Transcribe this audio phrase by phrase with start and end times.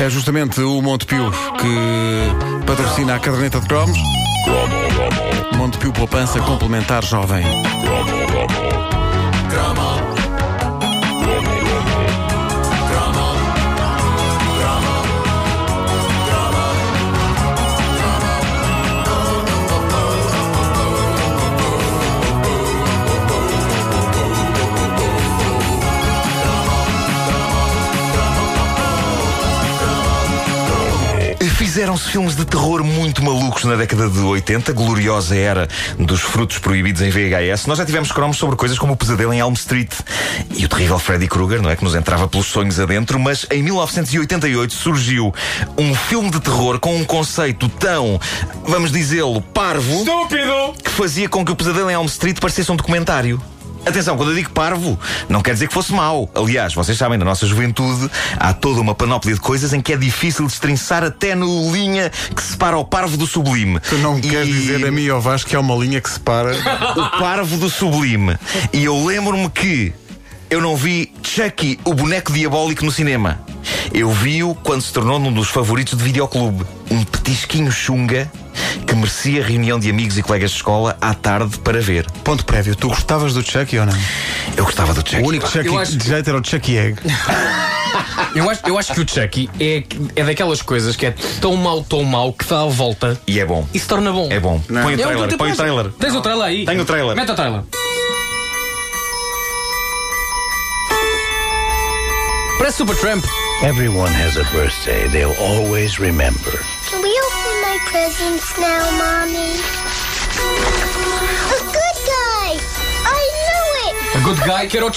[0.00, 3.98] É justamente o Montepio que patrocina a caderneta de cromos.
[5.58, 7.44] Montepio Poupança Complementar Jovem.
[31.60, 37.02] Fizeram-se filmes de terror muito malucos na década de 80, gloriosa era dos frutos proibidos
[37.02, 37.66] em VHS.
[37.66, 39.92] Nós já tivemos cromos sobre coisas como o pesadelo em Elm Street
[40.56, 41.76] e o terrível Freddy Krueger, não é?
[41.76, 45.34] Que nos entrava pelos sonhos adentro, mas em 1988 surgiu
[45.76, 48.18] um filme de terror com um conceito tão,
[48.64, 49.98] vamos dizê-lo, parvo.
[49.98, 50.72] Estúpido!
[50.82, 53.38] Que fazia com que o pesadelo em Elm Street parecesse um documentário.
[53.84, 54.98] Atenção, quando eu digo parvo,
[55.28, 56.30] não quer dizer que fosse mau.
[56.34, 59.96] Aliás, vocês sabem, na nossa juventude há toda uma panóplia de coisas em que é
[59.96, 63.80] difícil destrinçar até no linha que separa o parvo do sublime.
[63.80, 64.22] Tu não e...
[64.22, 66.52] queres dizer a mim ou Vasco que há uma linha que separa
[66.96, 68.36] o parvo do sublime.
[68.72, 69.92] E eu lembro-me que
[70.50, 73.40] eu não vi Chucky, o boneco diabólico, no cinema.
[73.92, 76.64] Eu vi-o quando se tornou um dos favoritos de videoclube.
[76.90, 78.30] Um petisquinho chunga
[78.90, 82.10] que merecia reunião de amigos e colegas de escola à tarde para ver.
[82.24, 83.96] Ponto prévio, tu gostavas do Chucky ou não?
[84.56, 85.22] Eu gostava do Chucky.
[85.22, 85.96] O único Chucky acho...
[85.96, 87.00] de jeito era o Chucky Egg.
[88.34, 89.84] eu, acho, eu acho que o Chucky é,
[90.16, 93.20] é daquelas coisas que é tão mau, tão mau que dá a volta.
[93.28, 93.64] E é bom.
[93.72, 94.26] E se torna bom.
[94.28, 94.60] É bom.
[94.68, 94.82] Não.
[94.82, 95.36] Põe o trailer.
[95.36, 95.88] Põe o trailer.
[95.92, 96.64] Tens o trailer aí?
[96.64, 97.14] Tenho o trailer.
[97.14, 97.62] Mete o trailer.
[102.70, 103.24] Parece Supertramp.
[103.64, 106.52] Everyone has a birthday they'll always remember.
[106.86, 109.58] Can we open my presents now, Mommy?
[111.50, 112.54] A good guy!
[113.10, 113.94] I knew it!
[114.14, 114.90] A good guy que era o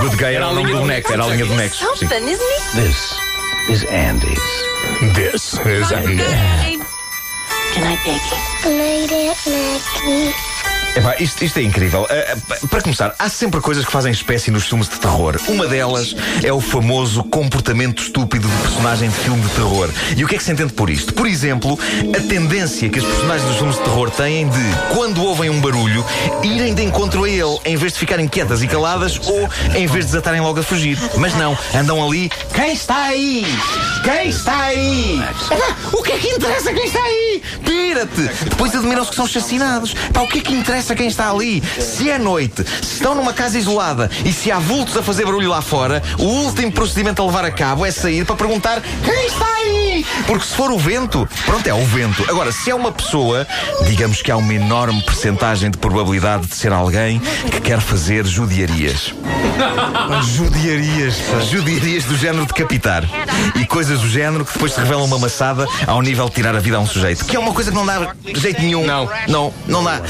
[0.00, 1.78] good guy era, a linha do boneco, era a linha de bonecos.
[1.78, 2.62] Something, isn't it?
[2.74, 3.14] This
[3.68, 4.42] is Andy's.
[5.14, 6.16] This is Andy.
[7.72, 8.42] Can I take it?
[8.64, 10.61] Good night, Aunt Maggie.
[10.94, 12.02] Epá, isto, isto é incrível.
[12.02, 15.40] Uh, para começar, há sempre coisas que fazem espécie nos filmes de terror.
[15.48, 19.88] Uma delas é o famoso comportamento estúpido de personagem de filme de terror.
[20.14, 21.14] E o que é que se entende por isto?
[21.14, 21.78] Por exemplo,
[22.14, 26.04] a tendência que as personagens dos filmes de terror têm de, quando ouvem um barulho,
[26.42, 30.04] irem de encontro a ele, em vez de ficarem quietas e caladas ou em vez
[30.04, 30.98] de desatarem logo a fugir.
[31.16, 32.30] Mas não, andam ali.
[32.52, 33.46] Quem está aí?
[34.04, 35.22] Quem está aí?
[35.90, 37.42] o que é que interessa quem está aí?
[37.64, 38.44] Pira-te!
[38.44, 39.94] Depois admiram-se que são chacinados.
[40.12, 40.81] Pá, o que é que interessa?
[40.82, 41.62] Interessa quem está ali.
[41.78, 45.48] Se é noite, se estão numa casa isolada e se há vultos a fazer barulho
[45.48, 49.46] lá fora, o último procedimento a levar a cabo é sair para perguntar quem está
[49.46, 49.61] aí.
[50.26, 52.24] Porque se for o vento, pronto, é o vento.
[52.28, 53.46] Agora, se é uma pessoa,
[53.86, 59.14] digamos que há uma enorme percentagem de probabilidade de ser alguém que quer fazer judiarias.
[60.36, 61.16] judiarias.
[61.50, 63.04] Judiarias do género de capitar.
[63.56, 66.60] E coisas do género que depois se revelam uma maçada ao nível de tirar a
[66.60, 67.24] vida a um sujeito.
[67.24, 68.84] Que é uma coisa que não dá jeito nenhum.
[68.86, 69.08] Não.
[69.28, 69.96] Não, não dá.
[69.96, 70.02] Uh,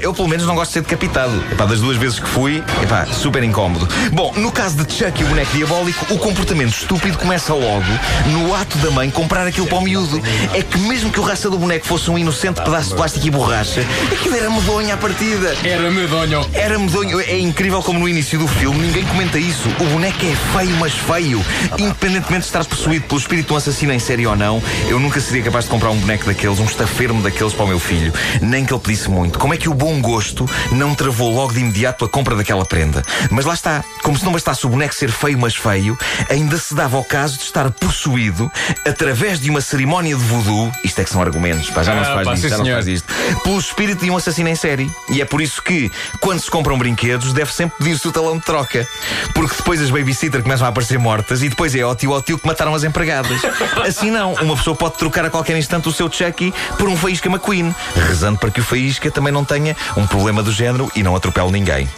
[0.00, 1.32] eu pelo menos não gosto de ser decapitado.
[1.50, 3.88] Epá, das duas vezes que fui, epá, super incómodo.
[4.12, 7.86] Bom, no caso de Chuck e o boneco diabólico, o comportamento estúpido começa logo
[8.26, 10.22] no ato da mãe comprar aquilo para o miúdo.
[10.54, 13.30] É que mesmo que o raça do boneco fosse um inocente pedaço de plástico e
[13.30, 15.54] borracha, aquilo era medonho à partida.
[15.62, 16.48] Era medonho.
[16.54, 17.20] Era medonho.
[17.20, 19.68] É incrível como no início do filme ninguém comenta isso.
[19.78, 21.44] O boneco é feio, mas feio.
[21.78, 25.20] Independentemente de estar possuído pelo espírito de um assassino em série ou não, eu nunca
[25.20, 28.14] seria capaz de comprar um boneco daqueles, um estafermo daqueles para o meu filho.
[28.40, 29.38] Nem que ele pedisse muito.
[29.38, 33.02] Como é que o bom gosto não travou logo de imediato a compra daquela prenda.
[33.30, 35.98] Mas lá está, como se não bastasse o boneco ser feio, mas feio,
[36.30, 38.50] ainda se dava o caso de estar possuído
[38.86, 40.72] através de uma cerimónia de voodoo.
[40.84, 42.72] Isto é que são argumentos, pá, já não se faz ah, disto, já não se
[42.72, 43.12] faz disto.
[43.42, 44.90] Pelo espírito de um assassino em série.
[45.08, 48.44] E é por isso que, quando se compram brinquedos, deve sempre pedir-se o talão de
[48.44, 48.86] troca.
[49.34, 52.38] Porque depois as babysitter começam a aparecer mortas e depois é ó tio ó tio
[52.38, 53.40] que mataram as empregadas.
[53.86, 57.28] Assim não, uma pessoa pode trocar a qualquer instante o seu Chucky por um Faísca
[57.28, 57.74] McQueen,
[58.08, 61.50] rezando para que o Faísca também não tenha um problema do género e não atropelo
[61.50, 61.88] ninguém.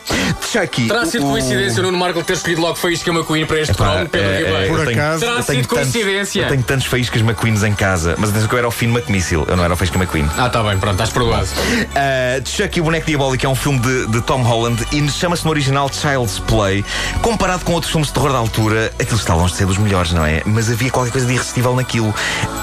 [0.51, 0.89] Chucky.
[0.89, 1.31] Terá sido o...
[1.31, 4.75] coincidência o Nuno Marco ter escolhido logo Faísca McQueen para este trono, Pedro é, Ribeiro?
[4.75, 5.21] Por acaso.
[5.21, 6.43] Terá sido coincidência.
[6.43, 9.45] eu tenho tantos Faíscas McQueens em casa, mas atenção que eu era o Finn McMissile,
[9.49, 10.29] eu não era o Faísca McQueen.
[10.39, 11.47] Ah, tá bem, pronto, estás perdoado.
[11.47, 15.51] Uh, Chucky, o boneco diabólico, é um filme de, de Tom Holland e chama-se no
[15.51, 16.85] original Child's Play.
[17.21, 20.13] Comparado com outros filmes de terror da altura, aquilo está longe de ser dos melhores,
[20.13, 20.43] não é?
[20.47, 22.15] Mas havia qualquer coisa de irresistível naquilo.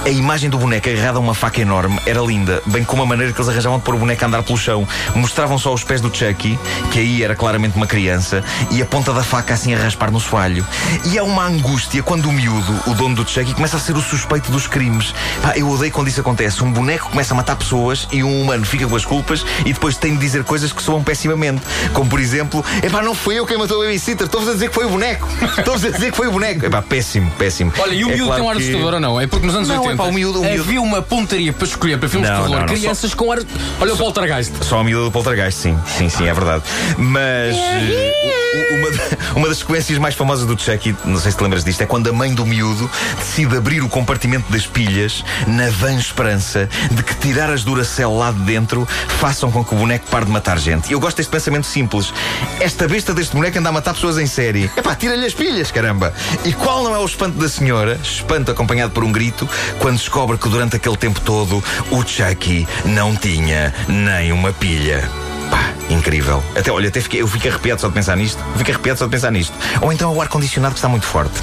[0.05, 3.33] A imagem do boneco agarrado a uma faca enorme era linda, bem como a maneira
[3.33, 4.87] que eles arranjavam de pôr o boneco a andar pelo chão.
[5.13, 6.57] Mostravam só os pés do Chucky,
[6.91, 8.41] que aí era claramente uma criança,
[8.71, 10.65] e a ponta da faca assim a raspar no soalho.
[11.11, 14.01] E há uma angústia quando o miúdo, o dono do Chucky, começa a ser o
[14.01, 15.13] suspeito dos crimes.
[15.41, 16.63] Pá, eu odeio quando isso acontece.
[16.63, 19.97] Um boneco começa a matar pessoas e um humano fica com as culpas e depois
[19.97, 21.61] tem de dizer coisas que soam pessimamente.
[21.93, 24.75] Como por exemplo, epá, não fui eu quem matou o babysitter, estou-vos a dizer que
[24.75, 25.27] foi o boneco.
[25.57, 26.65] Estou-vos a dizer que foi o boneco.
[26.65, 27.71] Epá, péssimo, péssimo.
[27.77, 29.19] Olha, e o É miúdo claro tem um ar que- assustador ou não?
[29.21, 31.51] É porque nos anos Não, 80 é pá, o miúdo- o miúdo- havia uma pontaria
[31.53, 32.59] para escolher para filmes Não, de terror.
[32.61, 33.39] não, não, Crianças com ar.
[33.79, 34.53] Olha o poltergeist.
[34.61, 35.77] Só a miúda do poltergeist, sim.
[35.97, 36.63] Sim, sim, é verdade.
[36.97, 38.13] Mas eh,
[38.55, 38.89] u- u- uma,
[39.39, 42.07] uma das sequências mais famosas do Chucky, não sei se te lembras disto, é quando
[42.09, 47.15] a mãe do miúdo decide abrir o compartimento das pilhas na vã esperança de que
[47.15, 48.87] tirar as Duracell lá de dentro
[49.19, 50.91] façam com que o boneco pare de matar gente.
[50.91, 52.13] Eu gosto deste pensamento simples.
[52.59, 54.69] Esta besta deste boneco anda a matar pessoas em série.
[54.75, 56.13] Epá, tira-lhe as pilhas, caramba.
[56.43, 59.47] E qual não é o espanto da senhora, espanto acompanhado por um grito,
[59.79, 65.07] quando descobre que durante aquele tempo todo o Chucky não tinha nem uma pilha.
[65.49, 66.43] Pá, incrível.
[66.55, 68.43] Até, olha, até fiquei, eu fico arrepiado só de pensar nisto.
[68.53, 69.53] Eu fico arrepiado só de pensar nisto.
[69.81, 71.33] Ou então é o ar-condicionado que está muito forte.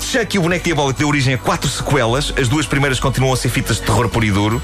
[0.00, 2.32] Chucky, o boneco diabólico, deu origem a quatro sequelas.
[2.38, 4.62] As duas primeiras continuam a ser fitas de terror puro e duro,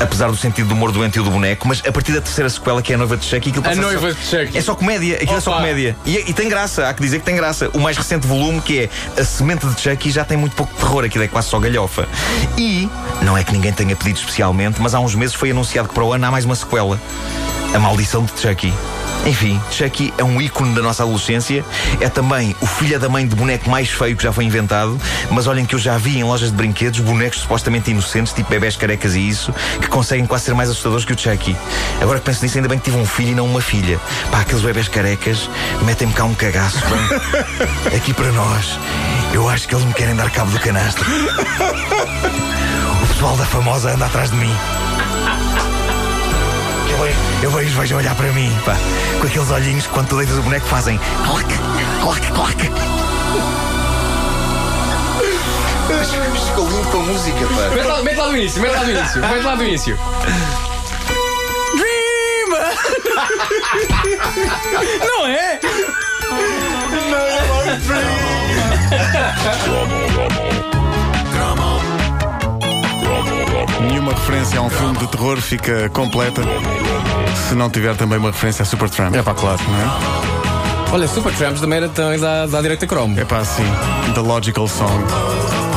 [0.00, 1.66] apesar do sentido do humor doentio do boneco.
[1.68, 4.12] Mas a partir da terceira sequela, que é a noiva de Chucky, aquilo A noiva
[4.14, 4.58] só- de Chucky.
[4.58, 5.16] É só comédia.
[5.16, 5.60] Aquilo é só Opa.
[5.60, 5.96] comédia.
[6.06, 7.68] E, e tem graça, há que dizer que tem graça.
[7.74, 8.80] O mais recente volume, que
[9.16, 11.04] é A Semente de Chucky, já tem muito pouco terror.
[11.04, 12.08] Aquilo é quase só galhofa.
[12.56, 12.88] E,
[13.22, 16.04] não é que ninguém tenha pedido especialmente, mas há uns meses foi anunciado que para
[16.04, 17.00] o ano há mais uma sequela.
[17.74, 18.32] A Maldição de
[18.62, 18.72] Chucky.
[19.24, 21.64] Enfim, Chucky é um ícone da nossa adolescência.
[22.00, 25.00] É também o filho da mãe de boneco mais feio que já foi inventado.
[25.30, 28.76] Mas olhem que eu já vi em lojas de brinquedos bonecos supostamente inocentes, tipo bebés
[28.76, 31.56] carecas e isso, que conseguem quase ser mais assustadores que o Chucky.
[32.00, 33.98] Agora que penso nisso, ainda bem que tive um filho e não uma filha.
[34.30, 35.48] Pá, aqueles bebés carecas
[35.82, 36.78] metem-me cá um cagaço.
[37.94, 38.78] Aqui para nós.
[39.32, 41.08] Eu acho que eles me querem dar cabo do canastro.
[43.02, 44.54] O pessoal da famosa anda atrás de mim.
[47.02, 48.76] Eu vejo, eu vejo, vejo olhar para mim, pá,
[49.20, 51.46] com aqueles olhinhos que quando tu deitas o boneco fazem clac,
[52.00, 52.70] clac, clac.
[56.46, 57.74] Ficou lindo com a música, pá.
[57.74, 59.98] Mete lá, mete lá do início, mete lá do início, mete lá do início.
[65.02, 65.60] Não é?
[74.12, 76.42] Nenhuma referência a um filme de terror fica completa
[77.48, 79.14] se não tiver também uma referência a Supertramp.
[79.14, 79.58] É pá, claro.
[79.66, 80.92] Não é?
[80.92, 83.18] Olha, Supertramps também era da, da direita Chrome.
[83.18, 83.64] É pá, sim.
[84.14, 85.02] The Logical Song.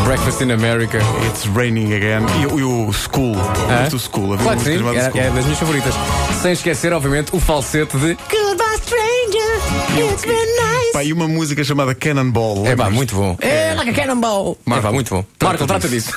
[0.04, 0.98] Breakfast in America.
[1.28, 2.26] It's Raining Again.
[2.42, 3.36] E, o- e o School.
[3.82, 4.34] Viste o School.
[4.34, 5.22] Havia Claro uma sim, é, School.
[5.22, 5.94] é das minhas favoritas.
[6.42, 10.12] Sem esquecer, obviamente, o falsete de Goodbye, stranger.
[10.12, 10.65] It's been.
[10.96, 12.66] Pá, e uma música chamada Cannonball.
[12.66, 13.36] É pá, muito bom.
[13.42, 14.58] É, like a cannonball.
[14.66, 15.26] É pá, muito bom.
[15.44, 16.14] Marco, trata disso.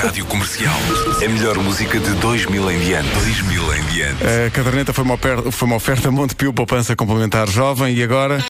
[0.00, 0.72] Rádio Comercial.
[1.24, 3.08] A melhor música de 2000 em diante.
[3.08, 4.22] 2000 em diante.
[4.46, 8.38] A caderneta foi uma, ofer- foi uma oferta Montepio Poupança Complementar Jovem e agora.